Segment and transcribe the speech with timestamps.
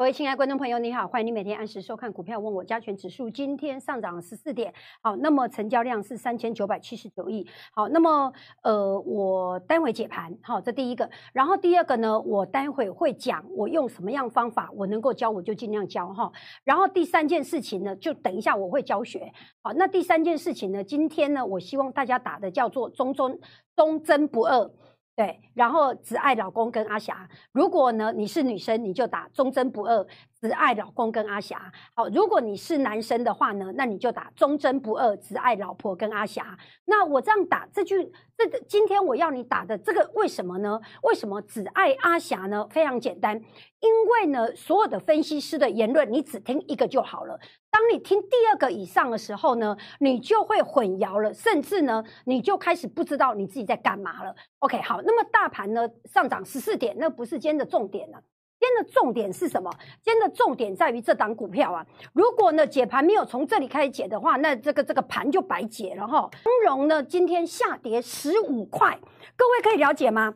[0.00, 8.32] 各位亲爱的观众朋友，你好，欢迎你每天按时收看股票问我加权指数，今天上涨十四点，好，那么成交量是三千九百七十九亿，好，那么
[8.62, 16.32] 呃，我待会解盘，好，这第一个，然后第二个呢，我待会会讲我用什么样方法，我能够教我就尽量教哈，
[16.64, 19.30] 然后第三件事情呢，就等一下我会教学，
[19.60, 23.38] 好，那第三件事情呢，今天呢，我希望大家打的叫做忠忠
[23.76, 24.70] 忠贞不二。
[25.16, 27.28] 对，然后只爱老公跟阿霞。
[27.52, 30.06] 如果呢你是女生，你就打忠贞不二，
[30.40, 31.70] 只爱老公跟阿霞。
[31.94, 36.58] 好，如果你是男生的话呢，那你就打忠贞不二，只爱老婆跟阿霞。
[36.86, 40.80] 那我这样打这句，这个今天我要你打的这个为什么呢？
[41.02, 42.66] 为什么只爱阿霞呢？
[42.70, 43.36] 非常简单，
[43.80, 47.38] 因为呢所有的分析师的言论，你只听一个就好了。
[47.70, 54.34] 当你听第二个以上的时候呢，你就会混淆了，甚至呢，你就开始不知道你自己在干嘛了。
[54.60, 58.22] OK，好，那么大盘呢上涨十四点，那不是今天的重点了。
[58.60, 59.70] 今天的重点是什么？
[60.02, 61.84] 今天的重点在于这档股票啊。
[62.12, 66.28] 如果呢解盘没有从这里开始解的话，那这个这个盘就白解了哈。
[66.44, 69.00] 中融呢今天下跌十五块，
[69.34, 70.34] 各位可以了解吗？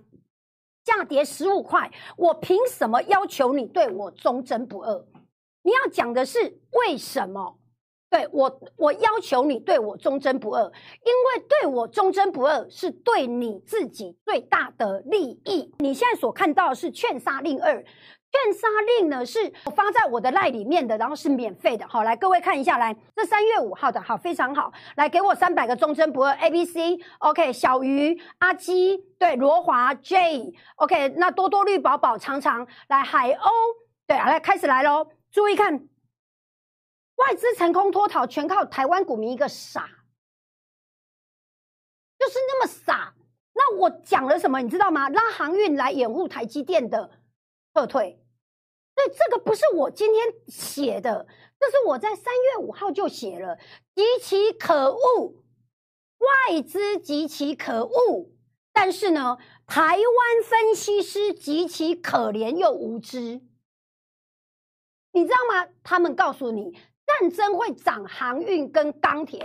[0.86, 5.04] 下跌十五块，我凭什么要求你对我忠贞不二？
[5.62, 6.38] 你要讲的是
[6.72, 7.58] 为什么？
[8.10, 15.74] 对我，我要求你对我忠贞不二，因为对我忠贞不二是对你自己最大的利益。
[15.78, 17.84] 你现在所看到的是劝杀令二，
[18.34, 18.66] 劝杀
[18.98, 19.38] 令呢是
[19.76, 21.86] 发在我的赖里面的，然后是免费的。
[21.86, 33.50] 好，来各位看一下，来这三月五号的，好，非常好，来给我三百个忠贞不二 A B C，OK，小鱼、阿基，对，罗华 J，OK，那多多绿宝宝常常来海鸥，
[34.06, 35.06] 对，来开始来喽。
[35.30, 35.72] 注意看，
[37.14, 39.88] 外资成功脱逃，全靠台湾股民一个傻，
[42.18, 43.14] 就是那么傻。
[43.54, 45.08] 那我讲了什么，你知道吗？
[45.08, 47.08] 拉航运来掩护台积电的
[47.72, 48.20] 撤退。
[48.94, 51.26] 所以这个不是我今天写的，
[51.58, 53.58] 这是我在三月五号就写了，
[53.94, 55.34] 极其可恶，
[56.18, 58.30] 外资极其可恶。
[58.72, 63.40] 但是呢，台湾分析师极其可怜又无知。
[65.12, 65.68] 你知道吗？
[65.84, 66.72] 他们告诉你，
[67.06, 69.44] 战争会涨航运跟钢铁。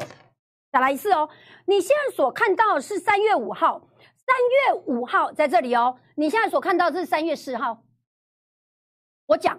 [0.71, 1.29] 再来一次哦！
[1.65, 4.35] 你现在所看到的是三月五号，三
[4.75, 5.99] 月五号在这里哦。
[6.15, 7.83] 你现在所看到的是三月四号。
[9.29, 9.55] 我讲，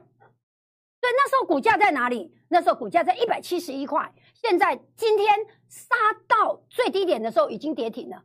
[1.01, 2.37] 对，那时候股价在哪里？
[2.49, 4.13] 那时候股价在一百七十一块。
[4.35, 5.29] 现在今天
[5.69, 5.95] 杀
[6.27, 8.25] 到最低点的时候，已经跌停了，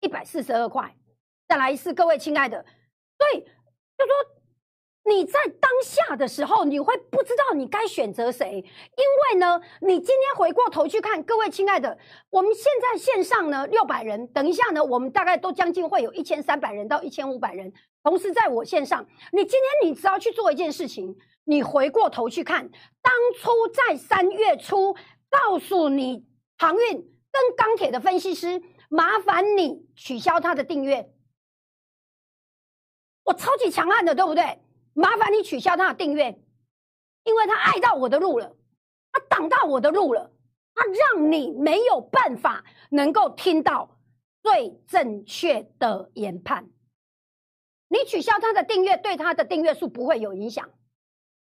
[0.00, 0.96] 一百四十二块。
[1.46, 2.64] 再来一次，各位亲爱的，
[3.18, 4.40] 对，就说。
[5.02, 11.98] 你在当下的时候，你会不知道你该选择谁，因为呢，你今天回过头去看，各位亲爱的，
[12.28, 19.06] 我们现在线上呢六百人，等一下呢，我们大概都将近会有一千三百人到一千五百人同时在我线上。
[19.32, 22.70] 你今天你只要去做一件事情，你回过头去看，
[23.02, 24.94] 当初在三月初
[25.28, 26.26] 告诉你
[26.58, 31.12] 航运跟钢铁的分析师，麻烦你取消他的订阅，
[33.24, 34.60] 我超级强悍的，对不对？
[34.92, 36.36] 麻烦你取消他的订阅，
[37.24, 38.56] 因为他爱到我的路了，
[39.12, 40.32] 他挡到我的路了，
[40.74, 43.98] 他让你没有办法能够听到
[44.42, 46.68] 最正确的研判。
[47.90, 50.70] 你取消他的订阅，对他的订阅数不会有影响，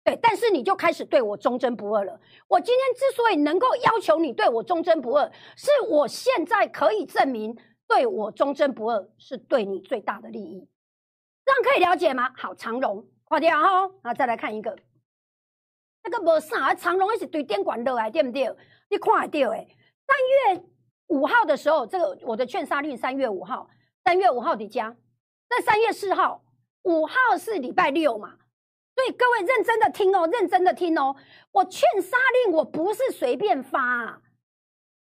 [0.04, 2.20] 对，但是你就开始对我忠贞不二了。
[2.48, 7.56] 我今天之所以能够要求你对我忠贞不二，是我现在可以证明
[7.88, 10.68] 对我忠贞不二是对你最大的利益，
[11.44, 12.30] 这样可以了解吗？
[12.36, 13.06] 好，长荣。
[13.24, 14.76] 好掉哈，啊，再来看一个，
[16.02, 18.54] 那个无啥，长隆一是对电管落来，对不对？
[18.90, 19.66] 你看得到诶。
[20.06, 20.62] 三月
[21.06, 23.70] 五号的时候，这个我的券杀率三月五号，
[24.04, 24.94] 三月五号的加，
[25.54, 26.42] 那三月四号，
[26.84, 28.38] 五号是礼拜六嘛？
[28.94, 31.14] 所以各位认真的听哦，认真的听哦，
[31.50, 34.22] 我劝杀令我不是随便发，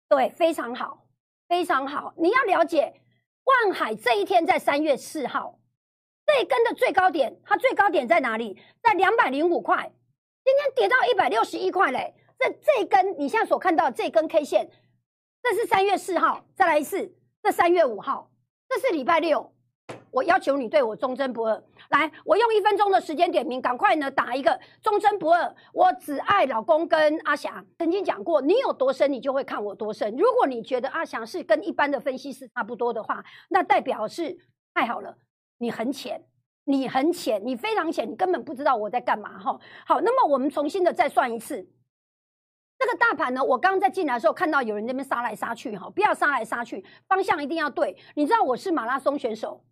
[0.06, 1.06] 对，非常好，
[1.48, 3.00] 非常好，你要了解，
[3.44, 5.58] 万海这一天在三月四号。
[6.26, 8.60] 这一根的最高点，它最高点在哪里？
[8.82, 9.90] 在两百零五块，
[10.44, 12.14] 今天跌到一百六十一块嘞。
[12.38, 14.70] 这这根，你现在所看到这根 K 线，
[15.42, 18.30] 这是三月四号，再来一次，这三月五号，
[18.68, 19.53] 这是礼拜六。
[20.14, 21.60] 我要求你对我忠贞不二。
[21.90, 25.54] 来，我用一分钟的时间点名，赶快呢打一个忠贞不二。
[25.72, 27.66] 我只爱老公跟阿翔。
[27.76, 30.16] 曾经讲过，你有多深，你就会看我多深。
[30.16, 34.38] 如果你觉得阿翔是跟一般的分析师差不多的话，那代表是
[34.72, 35.18] 太好了。
[35.58, 36.24] 你很浅，
[36.64, 39.58] 你很浅，你非常浅，你根本不知道我在干嘛哈。
[39.84, 41.56] 好，那么我们重新的再算一次，
[42.78, 47.96] 这个大盘呢，我刚刚在进来的时候看到有人在那边杀来杀去哈，不要杀来杀去，方向一定要对。
[48.14, 49.64] 你知道我是马拉松选手，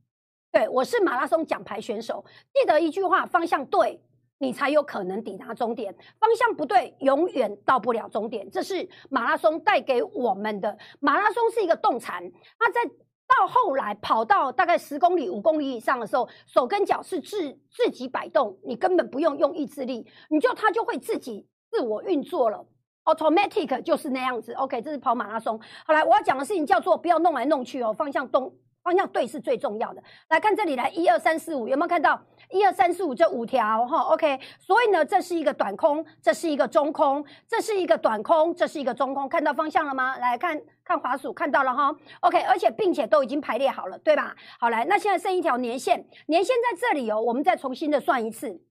[0.52, 2.22] 对我是马拉松奖牌选手，
[2.52, 3.98] 记得一句话，方向对，
[4.36, 5.94] 你才有可能抵达终点。
[6.20, 8.50] 方向不对，永远到不了终点。
[8.50, 10.76] 这是马拉松带给我们的。
[11.00, 12.22] 马拉松是一个动产，
[12.58, 12.84] 它在
[13.26, 22.62] 到后来跑到大概十公里、五公里以上的时候，手跟脚是自自己摆动，你根本不用用意志力，你就它就会自己自我运作了。
[23.04, 24.52] Automatic 就是那样子。
[24.52, 25.58] OK，这是跑马拉松。
[25.86, 28.54] 好来，我要讲的事情叫做不要弄来弄去哦，方向动。
[28.82, 30.02] 方向对是最重要的。
[30.28, 32.20] 来看这里，来一二三四五，有没有看到
[32.50, 33.86] 一二三四五这五条？
[33.86, 34.40] 哈，OK。
[34.58, 39.28] 所以呢，这是一个短空，这是一个中空，这是一个短空，这是一个中空。
[39.28, 40.16] 看到方向了吗？
[40.18, 41.94] 来看看滑鼠，看到了哈。
[42.20, 44.34] OK，而且并且都已经排列好了，对吧？
[44.58, 47.20] 好，来，那现在剩一条年线，年线在这里哦。
[47.20, 48.62] 我们再重新的算一次，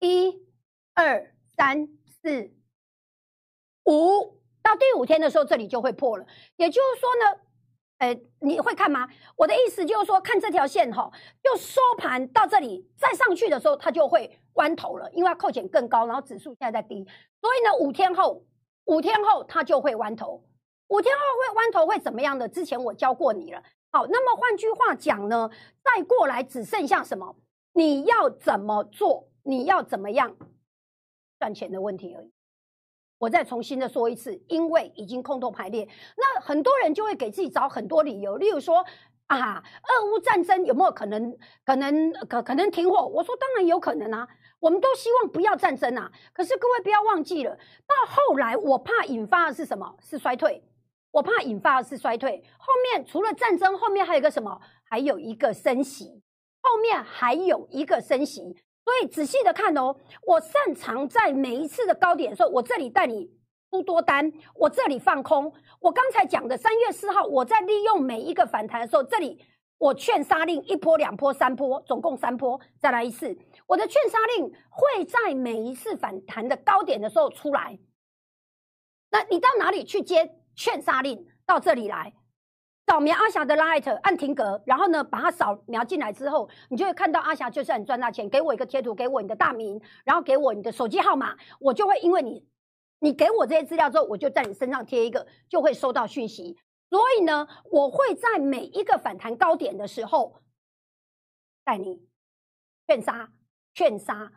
[0.00, 0.42] 一、
[0.94, 1.88] 二、三、
[2.22, 2.52] 四、
[3.84, 6.26] 五，到第五天的时候，这里就会破了。
[6.56, 7.40] 也就是说呢。
[8.00, 9.06] 呃，你会看吗？
[9.36, 11.10] 我的意思就是说，看这条线哈，
[11.42, 17.06] 就收盘到这里，再上去的时候，它就会弯头了，因为它扣减更高，然后指数现在在低，
[17.42, 18.42] 所以呢，五天后，
[18.86, 20.42] 五天后它就会弯头，
[20.88, 22.48] 五天后会弯头会怎么样的？
[22.48, 23.62] 之前我教过你了。
[23.92, 25.50] 好，那么换句话讲呢，
[25.84, 27.36] 再过来只剩下什么？
[27.74, 29.28] 你要怎么做？
[29.42, 30.36] 你要怎么样
[31.38, 32.32] 赚钱的问题而已。
[33.20, 35.86] 我再重新的说一次，因为已经空头排列，
[36.16, 38.82] 那很多人就会给自己找很多理由，例如说
[39.26, 41.36] 啊，俄乌战争有没有可能？
[41.66, 43.06] 可能可可能停火？
[43.06, 44.26] 我说当然有可能啊，
[44.58, 46.10] 我们都希望不要战争啊。
[46.32, 47.54] 可是各位不要忘记了，
[47.86, 49.94] 到后来我怕引发的是什么？
[50.00, 50.64] 是衰退。
[51.12, 52.42] 我怕引发的是衰退。
[52.56, 54.58] 后面除了战争，后面还有一个什么？
[54.84, 56.22] 还有一个升息。
[56.62, 58.56] 后面还有一个升息。
[58.90, 59.94] 所以仔细的看哦，
[60.26, 63.30] 我擅长在每一次的高点的时候，我这里带你
[63.70, 65.52] 出多单，我这里放空。
[65.78, 69.40] 我刚才讲的三月四号，我在利用每一个反弹的时候，这里
[69.78, 73.38] 我劝杀令一波、两波、三波，总共三波，再来一次。
[73.68, 77.78] 我的劝杀令会在每一次反弹的高点的时候出来。
[79.12, 81.28] 那你到哪里去接劝杀令？
[81.46, 82.12] 到这里来。
[82.90, 88.28] 扫描阿霞的 light，按停格，然后呢，把它扫描进来之后，你就会看到阿霞就是很赚大钱。
[88.28, 92.44] 给我一个贴图，给我你的大名，然后给我你的手机号码，我就会因为你，
[92.98, 96.58] 你给我这些资料之后，我就在你身上贴一个，就会收到讯息。
[96.90, 100.40] 所以呢，我会在每一个反弹高点的时候
[101.64, 102.08] 带你
[102.88, 103.30] 劝杀、
[103.72, 104.32] 劝杀、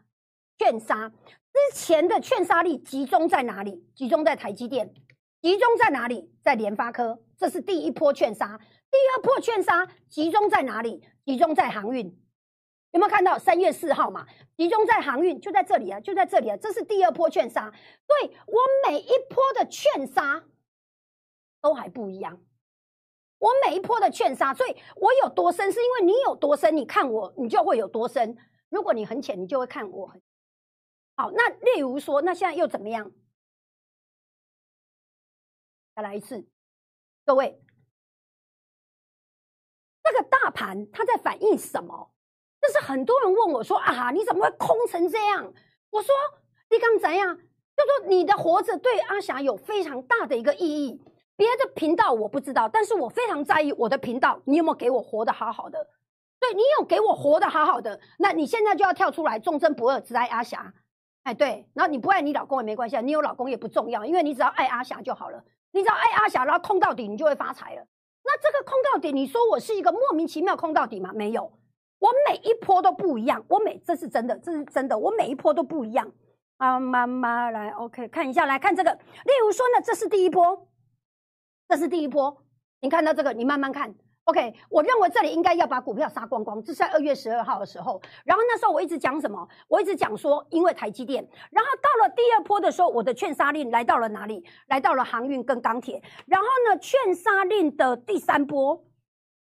[0.59, 1.09] 劝杀。
[1.09, 3.83] 之前的劝杀力集中在哪里？
[3.95, 4.93] 集中在台积电。
[5.43, 6.31] 集中在哪里？
[6.41, 8.57] 在联发科，这是第一波券杀。
[8.89, 11.05] 第二波券杀集中在哪里？
[11.25, 12.07] 集中在航运。
[12.91, 14.25] 有没有看到三月四号嘛？
[14.55, 16.55] 集中在航运，就在这里啊，就在这里啊。
[16.55, 17.69] 这是第二波券杀。
[18.07, 18.57] 对我
[18.87, 20.41] 每一波的券杀
[21.61, 22.41] 都还不一样。
[23.37, 28.37] 我每一波的券杀，所以我有多深，是因为你有多深，你看我，你就会有多深。
[28.69, 30.09] 如果你很浅，你就会看我
[31.17, 31.31] 好。
[31.31, 33.11] 那例如说，那现在又怎么样？
[35.95, 36.43] 再来一次，
[37.23, 37.61] 各位，
[40.03, 42.11] 这个大盘它在反映什么？
[42.59, 45.53] 这是很多人问我说：“啊，你怎么会空成这样？”
[45.91, 46.15] 我说
[46.71, 47.37] ：“你刚怎样？
[47.37, 51.01] 就说你的活着对阿霞有非常大的一个意义。
[51.35, 55.89] 别的频道我不知道，但是我非常在意我的频道，你有没有给我活得好好的？
[56.39, 60.73] 对你有给我活得好好的，那你现在就要跳出来，忠贞不二，只爱阿霞。
[61.23, 67.85] 哎，对，然后你不爱你老公也没关系，你有老公也不重要，因为你只要爱阿霞就好了。”你只要爱阿霞，然后空到底，你就会发财了。
[68.23, 71.11] 那这个空到底，你说我是一个莫名其妙空到底吗？
[71.13, 71.51] 没有，
[71.99, 73.43] 我每一波都不一样。
[73.49, 76.09] 我每这是真的，这是真的，我每一波都不一样。
[76.57, 78.93] 啊，妈妈来，OK，看一下，来看这个。
[78.93, 80.67] 例如说呢，这是第一波，
[81.67, 82.45] 这是第一波。
[82.79, 83.95] 你看到这个，你慢慢看。
[84.25, 88.01] OK，我认为这里应该要把股票杀光光，这是在二月十二号的时候。
[88.23, 89.45] 然后那时候我一直讲什么？
[89.67, 91.27] 我一直讲说，因为台积电。
[91.51, 94.45] 然后到了第二波的时候，我的劝杀令来到了哪里？
[94.67, 96.01] 来到了航运跟钢铁。
[96.25, 98.81] 然后呢，劝杀令的第三波，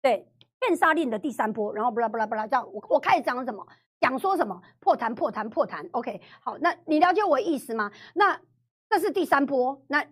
[0.02, 0.28] 对，
[0.60, 1.74] 劝杀令的第三波。
[1.74, 3.66] 然后不啦不啦不啦，这样我我开始讲什么？
[3.98, 4.60] 讲说什么？
[4.80, 5.88] 破谈破谈破谈。
[5.92, 7.90] OK，好，那你了解我的意思吗？
[8.14, 8.38] 那
[8.90, 10.04] 这是第三波，那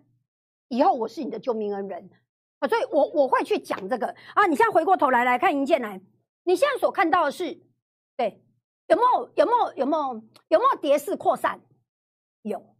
[0.69, 2.09] 以后我是你的救命恩人。
[2.59, 4.45] 啊所以，我我会去讲这个啊！
[4.47, 6.01] 你现在回过头来来看银建来，
[6.43, 7.61] 你现在所看到的是，
[8.15, 8.41] 对，
[8.87, 11.61] 有没有有没有有没有有没有跌势扩散？
[12.43, 12.75] 有，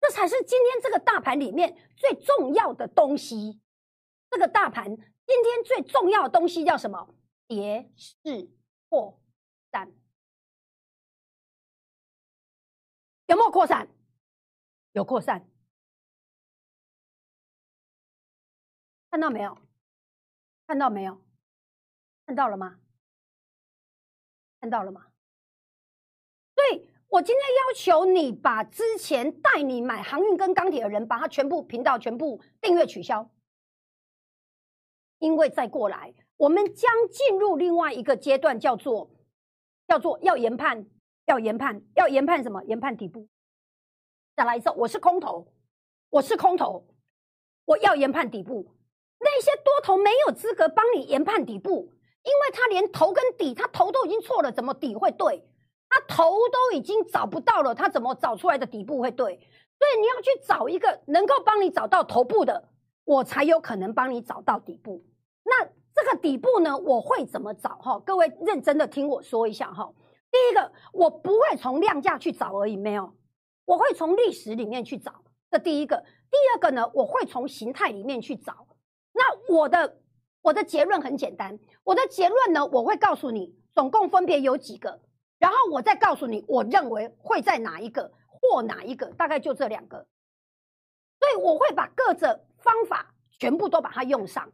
[0.00, 3.60] 这才是今天这个大盘里面最重要的东西。
[4.28, 7.14] 这个大盘今天最重要的东西叫什么？
[7.46, 8.50] 跌势
[8.88, 9.20] 扩
[9.70, 9.92] 散，
[13.26, 13.88] 有没有扩散？
[14.92, 15.48] 有扩散。
[19.16, 19.56] 看到没有？
[20.66, 21.18] 看到没有？
[22.26, 22.78] 看到了吗？
[24.60, 25.06] 看到了吗？
[26.54, 26.62] 所
[27.08, 33.30] 我今天要求你把之前带你买航运跟钢铁的人，把他全部频道全部订阅取消，
[35.18, 39.10] 因为再过来，我们将进入另外一个阶段，叫做
[39.88, 40.84] 叫做要研判，
[41.24, 42.62] 要研判，要研判什么？
[42.64, 43.26] 研判底部。
[44.34, 45.50] 再来一次，我是空头，
[46.10, 46.86] 我是空头，
[47.64, 48.75] 我要研判底部。
[49.18, 51.92] 那些多头没有资格帮你研判底部，
[52.22, 55.48] 因为他连头跟底，他头都已经错了，怎么底会对？
[55.88, 59.38] 他头都已经找不到了，他怎么找出来的底部会对？
[59.78, 62.68] 所以你要去找一个能够帮你找到头部的，
[63.04, 65.04] 我才有可能帮你找到底部。
[65.44, 67.76] 那这个底部呢，我会怎么找？
[67.76, 69.92] 哈，各位认真的听我说一下哈。
[70.30, 73.14] 第一个，我不会从量价去找而已，没有，
[73.64, 75.22] 我会从历史里面去找。
[75.50, 75.96] 这第一个，
[76.30, 78.65] 第二个呢，我会从形态里面去找。
[79.48, 79.98] 我的
[80.42, 85.00] 我的结论很简单，我的结论呢，我会告诉你，总共分别有几个。
[85.38, 90.06] 然后我再告诉你，我认为会在哪一个或哪一个，大概就这两个。
[91.18, 94.50] 所以我会把各种方法全部都把它用上。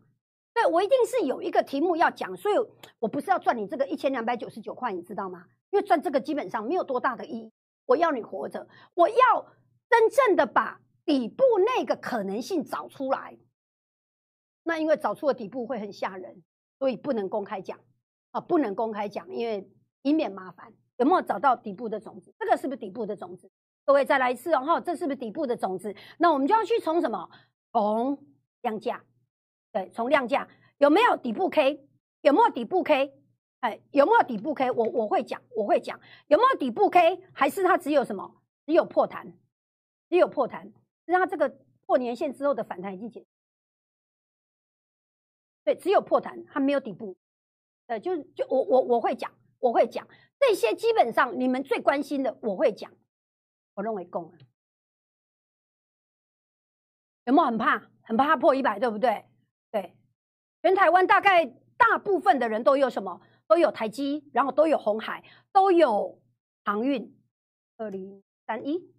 [0.55, 2.55] 对我一定是有一个题目要讲，所以
[2.99, 5.45] 我不是要赚你这个一千两百九十九块，你知道吗？
[5.71, 7.53] 因为赚这个基本上没有多大的意义。
[7.87, 9.47] 我要你活着，我要
[9.89, 13.37] 真正的把底部那个可能性找出来。
[14.62, 16.42] 那因为找出了底部会很吓人，
[16.78, 17.78] 所以不能公开讲
[18.31, 19.71] 啊，不能公开讲，因为。
[20.04, 22.35] 以免麻烦，有没有找到底部的种子？
[22.37, 23.49] 这个是不是底部的种子？
[23.85, 25.95] 各位再来一次哦，哈，这是不是底部的种子？
[26.19, 27.31] 那我们就要去从什么？
[27.71, 28.19] 从
[28.62, 29.04] 量价，
[29.71, 31.87] 对，从量价有没有底部 K？
[32.23, 33.14] 有没有底部 K？
[33.61, 34.73] 哎，有没有底部 K？
[34.73, 37.23] 我我会讲，我会讲有没有底部 K？
[37.33, 38.42] 还是它只有什么？
[38.66, 39.33] 只有破弹，
[40.11, 40.66] 只有破弹，
[41.07, 41.49] 是它这个
[41.87, 43.25] 破年线之后的反弹已经结，
[45.64, 47.16] 对，只有破弹，它没有底部。
[47.87, 49.33] 呃，就就我我我会讲。
[49.59, 50.09] 我会讲
[50.40, 52.92] 这些，基本上你们最关心的，我会讲。
[53.75, 54.38] 我认为够了，
[57.26, 57.88] 有没有很怕？
[58.02, 59.25] 很怕破一百，对不对？
[59.71, 59.97] 对，
[60.62, 63.21] 全台湾大概大部分的人都有什么？
[63.47, 66.21] 都有台积，然后都有红海，都有
[66.64, 67.16] 航运。
[67.76, 68.92] 二零三一，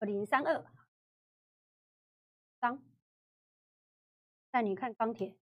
[0.00, 0.66] 二零三二，
[2.60, 2.89] 三。
[4.50, 5.36] 带你看钢铁，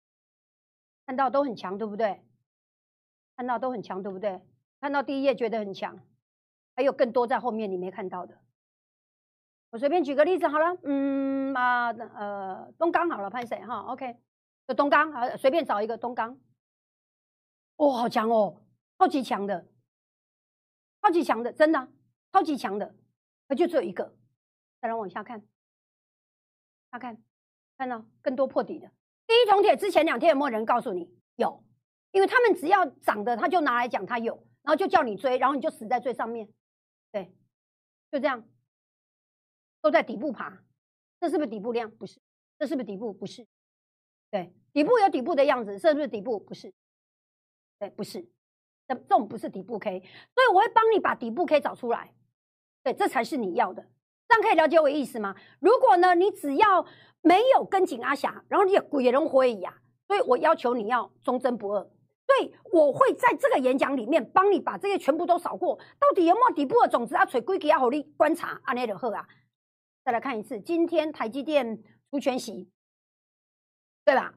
[1.06, 2.22] 看到都很强，对不对？
[3.36, 4.40] 看到都很强，对不对？
[4.80, 5.98] 看到第一页觉得很强，
[6.75, 8.40] 还有更多在后面你没看到的。
[9.70, 14.16] 我随便举个例子好了，嗯啊呃东钢好了，潘谁哈？OK，
[14.66, 16.38] 就东钢啊，随便找一个东钢。
[17.76, 18.62] 哦，好强哦，
[18.98, 19.66] 超级强的，
[21.02, 21.88] 超级强的，真的
[22.32, 22.94] 超级强的，
[23.48, 24.16] 那就只有一个。
[24.80, 25.42] 再来往下看，
[26.92, 27.22] 下看，
[27.76, 28.90] 看到更多破底的。
[29.26, 31.11] 第一铜铁之前两天有没有人告诉你？
[31.37, 31.62] 有。
[32.12, 36.49] 因为他们只要涨的，他就拿来讲他有，然后就叫你追，然后你就死在最上面，
[37.12, 37.30] 对，
[38.11, 38.42] 就这样，
[39.83, 40.64] 都在底部爬，
[41.21, 41.90] 这是不是底部量？
[41.90, 42.18] 不是，
[42.59, 43.12] 这是不是底部？
[43.12, 43.47] 不是，
[44.30, 46.38] 对，底部有底部的样子，是不是底部？
[46.38, 46.73] 不是，
[47.78, 48.23] 对，不是，
[48.88, 52.14] 这这种不是底部 K，所以我会帮你把底部 K 找出来，
[52.83, 53.87] 对，这才是你要的，
[54.28, 55.35] 这样可以了解我意思吗？
[55.61, 56.85] 如果呢，你只要
[57.23, 59.75] 没有跟紧阿霞，然后你也鬼也人回呀，
[60.06, 61.83] 所以我要求你要忠贞不二。
[62.26, 67.25] 对，我会在这个演讲里面帮你把这些全部都扫过，到底有没有底部的种子啊？
[67.25, 69.26] 锤规矩要好你观察，阿内就好啊。
[70.04, 72.68] 再来看一次，今天台积电除权息，
[74.04, 74.35] 对吧？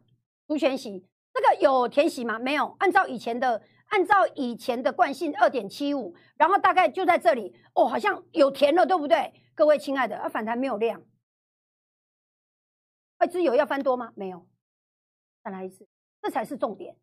[0.48, 1.04] 除权息，
[1.34, 2.38] 这个有填息吗？
[2.38, 9.34] 没有，按照以前的，按照以前的惯性二点七五，然后大概就在这里哦，好像有填了，对不对？
[9.54, 11.04] 各位亲爱的，啊，反弹没有量，
[13.20, 14.12] 外资有要翻多吗？
[14.16, 14.48] 没有，
[15.44, 15.88] 再来一次，
[16.22, 16.96] 这才是重点。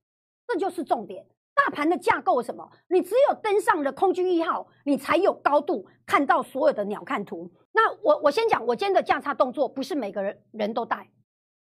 [0.46, 2.70] 这就是重点，大盘的架构什么？
[2.88, 7.52] 你只有登上了空军一号，你才有高度看到所有的鸟瞰图。
[7.72, 11.10] 那我我先讲，我今天的价差动作不是每个人人都带，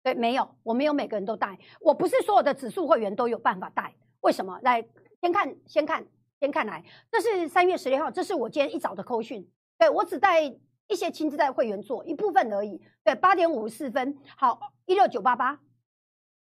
[0.03, 3.96] 对，没有，我没有每个人都带，我不是所有的指数会员都有办法带。
[4.20, 4.60] 为什么？
[4.63, 4.86] 来，
[5.24, 6.06] 先看，先看，
[6.42, 12.82] 先看来，这是三月十六号，这是我今天一早的扣讯，对我只带一些亲自带会员做一部分而已。
[13.06, 15.62] 对，八点五十四分，好，一六九八八，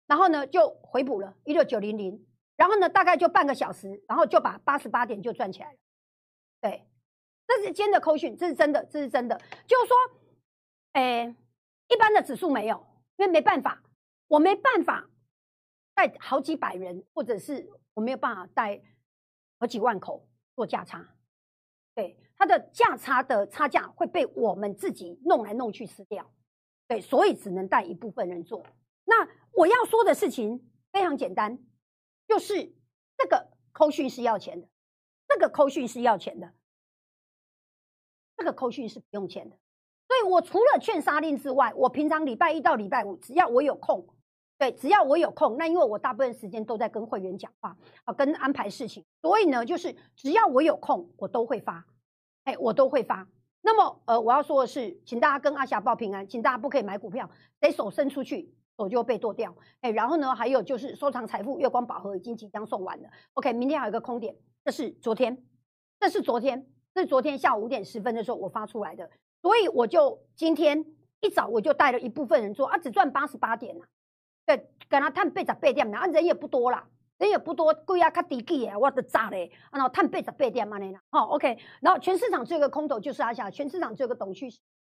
[0.07, 2.27] 然后呢就回补了，一六九零零。
[2.57, 5.79] 然后呢，大概就半个小时，然后就把八十八点就赚起来了。
[6.63, 6.87] 对，
[7.47, 9.39] 这是今天的扣讯，这是真的，这是真的。
[9.67, 9.97] 就是说，
[10.93, 11.37] 哎，
[11.89, 12.87] 一般的指数没有，
[13.19, 13.83] 因为没办法，
[14.29, 15.07] 我没办法
[15.95, 17.71] 带好几百人，或者是
[18.01, 18.81] 我没有办法带
[19.59, 20.27] 好几万口
[20.57, 21.07] 做价差。
[21.95, 26.33] 对，它的价差的差价会被我们自己弄来弄去吃掉。
[26.89, 28.65] 对，所以只能带一部分人做。
[29.05, 31.59] 那我要说的事情非常简单。
[32.27, 32.75] 就是
[33.19, 34.69] 这个扣讯是要钱的，
[35.29, 36.55] 这个扣讯是要钱的，
[38.37, 39.59] 这个扣讯是不用钱的。
[40.07, 44.09] 所以我除了劝沙令之外，我平常礼拜一到礼拜五，只要我有空，
[44.61, 47.75] 对，只要我有空，那因为我大部分时间都在跟会员讲话
[48.05, 51.83] 啊，跟安排事情，所以呢，就是只要我有空，我都会发，
[52.45, 53.27] 哎，我都会发。
[53.63, 59.57] 那么，呃，我要说的是，请大家跟阿霞报平安，请大家不可以买股票，得手伸出去，手就被剁掉。
[59.81, 63.09] 哎，然后呢，还有就是收藏财富月光宝盒已经即将送完了。
[63.33, 65.43] OK，明天还有一个空点，这是昨天，
[65.99, 69.09] 这是昨天，这是昨天下午五点十分的时候我发出来的。
[69.41, 70.85] 所以我就今天
[71.23, 73.85] 一早我就带了一部分人做啊，只赚八十八点呐，
[74.57, 76.85] 对，跟他探八十八点呐，啊人也不多啦，
[77.19, 84.49] 人也不多，贵啊，较低级啊，我的炸嘞，然后探八十八点嘛那啦，好，OK，然后全市场这个空头就是阿霞，全市场这个董旭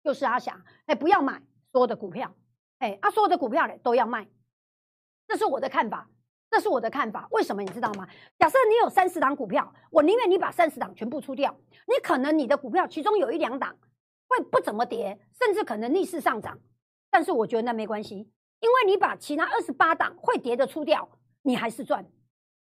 [0.03, 2.35] 就是阿霞，哎，不要买所有的股票，
[2.79, 4.27] 哎，啊，所有的股票嘞都要卖，
[5.29, 6.09] 这是我的看法，
[6.51, 8.09] 这是我的看法，为什么你知道吗？
[8.39, 11.55] 假设你有三十档股票，我宁愿你把三十档全部出掉，
[11.87, 13.77] 你可能你的股票其中有一两档。
[14.29, 16.59] 会不怎么跌，甚至可能逆势上涨，
[17.11, 18.31] 但是我觉得那没关系，
[18.63, 21.07] 因为你把其他二十八档会跌的出掉，
[21.43, 22.07] 你还是赚。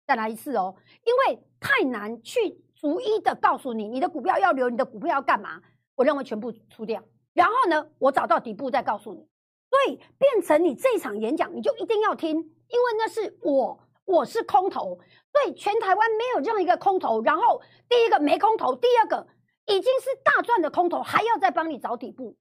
[0.06, 5.62] 再来一次哦，因为太难去逐一的告诉你，你的股票要留，你的股票要干嘛？
[5.96, 7.02] 我认为全部出掉，
[7.34, 9.26] 然后呢，我找到底部再告诉你。
[9.70, 15.00] 所以变成你这场演讲，你就一定要听，因为那是我，我是空头，
[15.32, 17.22] 所以全台湾没有任何一个空头。
[17.22, 19.28] 然后第一个没空头，第二个。
[19.68, 22.36] 已经是大赚的空头，还要再帮你找底部，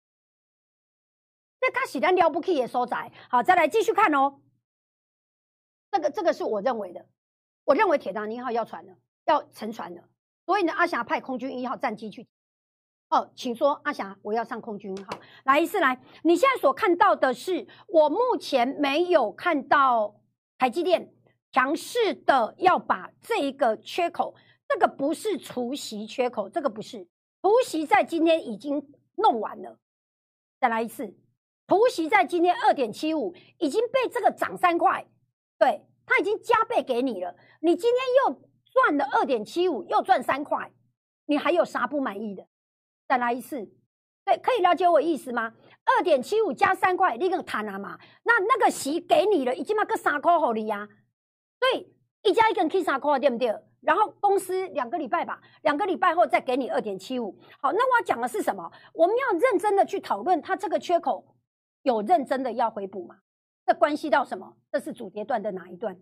[1.60, 3.12] 那他显然了不起也收窄。
[3.28, 4.40] 好，再来继续看哦。
[5.90, 7.06] 这个这个是我认为的，
[7.64, 8.94] 我认为铁达尼号要传了，
[9.26, 10.02] 要沉船了。
[10.46, 12.26] 所以呢，阿霞派空军一号战机去。
[13.08, 15.10] 哦，请说，阿霞，我要上空军一号。
[15.44, 20.20] 来一次，来，你现在所看到的是，我目前没有看到
[20.58, 21.12] 台积电
[21.50, 24.34] 强势的要把这一个缺口。
[24.68, 27.08] 这个不是除息缺口，这个不是
[27.42, 29.76] 除息，在今天已经弄完了。
[30.60, 31.12] 再来一次，
[31.70, 35.06] 除息在今天二点七五已经被这个涨三块，
[35.56, 37.36] 对，它已经加倍给你了。
[37.60, 40.72] 你今天又赚了二点七五，又赚三块，
[41.26, 42.44] 你还有啥不满意的？
[43.06, 43.70] 再来一次，
[44.24, 45.54] 对，可以了解我意思吗？
[45.84, 47.96] 二点七五加三块，你个谈啊嘛？
[48.24, 50.88] 那那个息给你了，已经嘛个三块好你呀？
[51.60, 51.88] 对，
[52.24, 53.54] 一加一根 K 三块，对不对？
[53.80, 57.38] 然后公司两个礼拜吧，两个礼拜后再给你二点七五。
[57.62, 58.72] 好，那我要讲的是什么？
[58.92, 61.24] 我们要认真的去讨论，它这个缺口
[61.82, 63.20] 有认真的要回补吗？
[63.66, 64.56] 这关系到什么？
[64.70, 66.00] 这是主跌段的哪一段？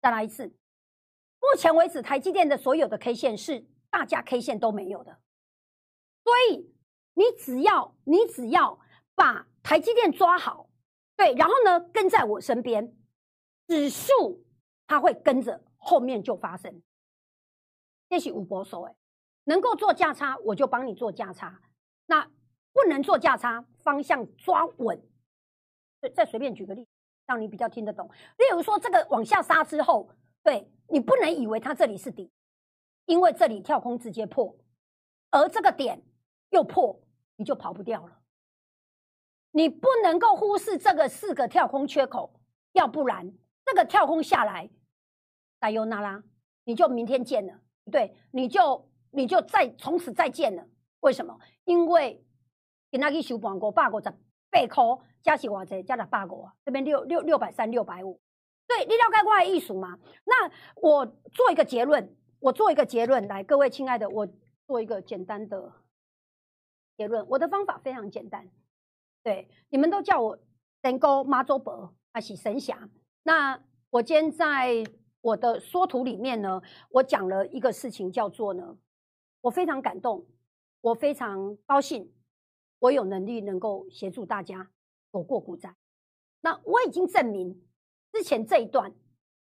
[0.00, 0.46] 再来一次。
[1.40, 5.18] 目前为止，台积电的所有的 K 线是大家 K 线都没有的，
[6.24, 6.72] 所以
[7.14, 8.78] 你只要你只要
[9.14, 10.68] 把台积电抓好，
[11.16, 12.94] 对，然后呢跟在我身边，
[13.66, 14.44] 指数
[14.86, 15.64] 它会跟着。
[15.82, 16.82] 后面就发生，
[18.10, 18.94] 这是五波手哎，
[19.44, 21.58] 能够做价差我就帮你做价差，
[22.04, 22.30] 那
[22.72, 25.02] 不能做价差，方向抓稳。
[26.00, 26.86] 再再随便举个例，
[27.26, 28.08] 让你比较听得懂。
[28.38, 30.10] 例如说，这个往下杀之后，
[30.42, 32.30] 对你不能以为它这里是底，
[33.06, 34.56] 因为这里跳空直接破，
[35.30, 36.02] 而这个点
[36.50, 37.00] 又破，
[37.36, 38.18] 你就跑不掉了。
[39.52, 42.40] 你不能够忽视这个四个跳空缺口，
[42.72, 43.32] 要不然
[43.64, 44.70] 这个跳空下来。
[45.58, 46.22] 大尤那拉，
[46.64, 50.66] 你就明天见了，对，你就你就再从此再见了。
[51.00, 51.38] 为什么？
[51.64, 52.24] 因为
[52.90, 54.10] 给那去收盘过八五十
[54.50, 58.20] 八块，加起偌济加了八五啊，这边六六六百三六百五。
[58.66, 59.98] 对，你了解我的意思吗？
[60.24, 64.28] 那我做一个结论，我做一个结论来，各位亲爱的，我
[64.66, 65.72] 做一个简单的
[66.96, 67.26] 结论。
[67.28, 68.48] 我的方法非常简单，
[69.22, 70.38] 对，你们都叫我
[70.82, 72.88] 神沟妈祖伯还是神侠？
[73.22, 74.84] 那我今天在。
[75.22, 78.74] 我的缩图里面呢，我讲了一个事情，叫做呢，
[79.42, 80.24] 我非常感动，
[80.80, 82.10] 我非常高兴，
[82.80, 84.70] 我有能力能够协助大家
[85.12, 85.74] 躲过股灾。
[86.40, 87.62] 那我已经证明，
[88.12, 88.92] 之前这一段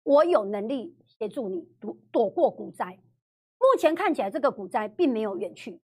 [0.03, 2.99] 我有能力协助你躲躲过股灾。
[3.57, 5.81] 目前看起来，这个股灾并没有远去，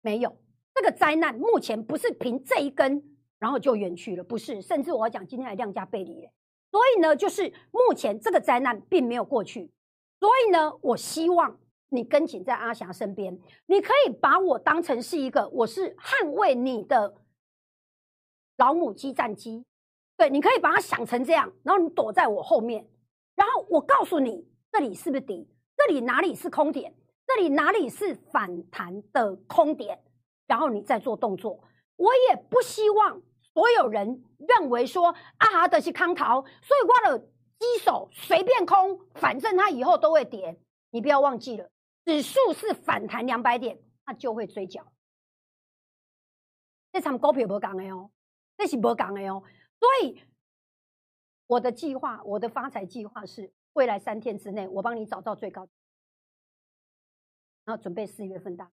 [0.00, 0.36] 没有
[0.74, 6.28] 这个灾难，目前不是凭这一根然后就远去了，不是，甚至我要讲今天还量价背离。
[6.70, 9.70] 所以呢，就是目前这个灾难并没有过去，
[10.18, 11.58] 所以呢，我希望
[11.94, 17.14] 你跟紧在阿霞身边，你可以把我当成是一个，我是捍卫你的
[18.56, 19.64] 老母鸡战机，
[20.16, 22.86] 对，你可以把它想成这样，然后你躲在我后面，
[23.34, 26.94] 然后我告诉你这里是不是底，这里哪里是空点，
[27.26, 30.02] 这里哪里是反弹的空点，
[30.46, 31.60] 然后你再做动作，
[31.96, 33.22] 我也不希望。
[33.54, 40.58] 所有人认为说阿哈德是康桃，所以我的机手随便空，反正它以后都会跌。
[40.90, 41.70] 你不要忘记了，
[42.04, 44.92] 指数是反弹两百点，它就会追缴。
[46.92, 48.10] 这场股票不讲的哦，
[48.56, 49.42] 这是不讲的哦。
[49.80, 50.22] 所以
[51.46, 55.68] 我的计划，我的发财计划是未来三天之内，我帮你找到最高，
[57.64, 58.70] 然后准备四月份大。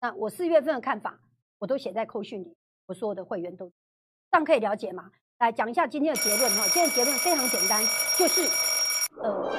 [0.00, 1.20] 那我四月份的看法，
[1.58, 3.72] 我都写在扣讯里，我所有的会员都
[4.30, 5.10] 这样可以了解吗？
[5.38, 6.62] 来讲一下今天的结论哈。
[6.68, 7.82] 今天的结论非常简单，
[8.16, 8.42] 就是
[9.20, 9.50] 呃，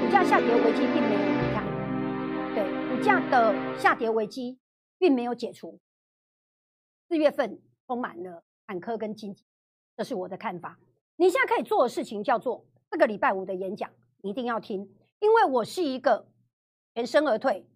[0.00, 1.45] 股价下跌危机并没有，
[3.02, 4.58] 价的下跌危机
[4.98, 5.78] 并没有解除。
[7.08, 9.44] 四月份充满了坎坷跟荆棘，
[9.96, 10.78] 这是我的看法。
[11.16, 13.90] 你现在可以做的事情叫做这个礼拜五的演讲，
[14.22, 16.26] 一定要听，因为我是一个
[16.94, 17.66] 全身而退，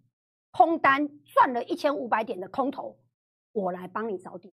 [0.51, 2.97] 空单赚了一千五百点的空头，
[3.53, 4.53] 我来帮你找底。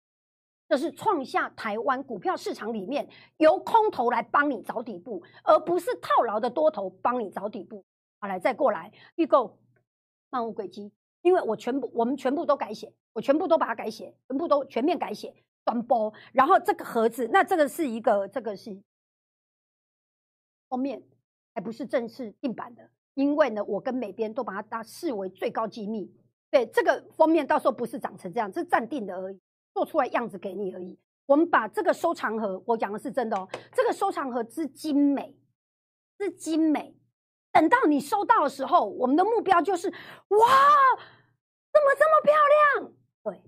[0.67, 7.85] 这是创下台湾股票市场里面由空头来帮你找底部，而不是套牢的多头帮你找底部。
[8.19, 9.59] 好，来再过来预购
[10.33, 10.91] 万物轨迹，
[11.21, 12.93] 因为我全部我们全部都改写。
[13.13, 15.31] 我全部都把它改写，全部都全面改写，
[15.63, 16.11] 短播。
[16.31, 18.75] 然后这个盒子，那这个是一个，这个是
[20.67, 21.03] 封面，
[21.53, 22.89] 还不是正式定版的。
[23.13, 26.11] 因为呢，我跟美编都把它当视为最高机密。
[26.49, 29.39] 对，这个封面到时候不是长成这样，是暂定的而已，
[29.75, 30.97] 做出来样子给你而已。
[31.27, 35.37] 我们把这个收藏盒，我讲的是真的哦，这个收藏盒之精美，
[36.17, 36.97] 之精美。
[37.53, 40.47] 等到你收到的时候，我们的目标就是哇，
[41.71, 42.33] 怎么这么漂
[42.81, 42.91] 亮？
[43.23, 43.41] 对，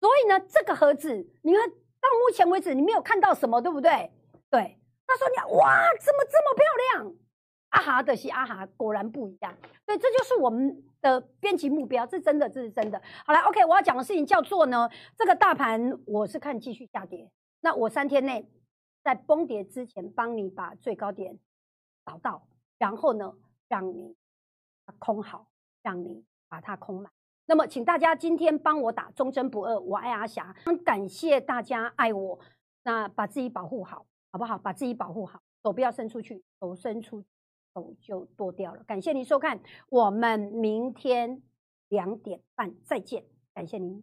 [0.00, 4.12] 所以呢，这个盒子，你看到目前为止你没有看到什么，对不对？
[4.50, 6.66] 对，他说你哇，怎么这么漂
[7.00, 7.14] 亮？
[7.70, 9.56] 阿哈的是阿哈，果然不一样。
[9.84, 13.00] 对，这就是我们的编辑目标，这真的，这是真的。
[13.26, 18.48] 好了，OK，我要讲的事情叫做呢，这个大盘我是看继续下跌，那我三天内
[19.02, 21.38] 在崩跌之前帮你把最高点
[22.06, 22.46] 找到，
[22.78, 23.34] 然后呢，
[23.68, 24.14] 让你
[24.98, 25.48] 空好，
[25.82, 27.12] 让你把它空满。
[27.46, 32.40] 那么，请大家今天帮我打忠贞不二，我爱阿霞，感谢大家爱我。
[32.84, 34.56] 那把自己保护好，好不好？
[34.58, 37.24] 把自己保护好，手不要伸出去，手伸出
[37.74, 38.82] 手就剁掉了。
[38.84, 41.42] 感谢您收看，我们明天
[41.88, 44.02] 两点半再见，感谢您。